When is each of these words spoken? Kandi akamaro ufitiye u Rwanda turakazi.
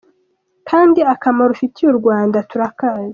Kandi 0.69 0.99
akamaro 1.13 1.49
ufitiye 1.55 1.87
u 1.91 1.99
Rwanda 1.99 2.37
turakazi. 2.49 3.09